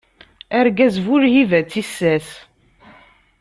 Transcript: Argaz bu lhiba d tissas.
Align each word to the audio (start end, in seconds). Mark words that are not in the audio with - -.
Argaz 0.59 0.95
bu 1.05 1.15
lhiba 1.23 1.59
d 1.63 1.67
tissas. 1.71 2.27